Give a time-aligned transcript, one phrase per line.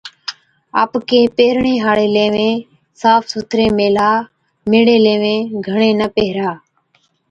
[0.83, 2.55] آپڪين پيهرڻي هاڙين ليوين
[3.01, 4.11] صاف سُٿري ميهلا،
[4.71, 6.49] ميڙي ليوين گھڻي نہ پيهرا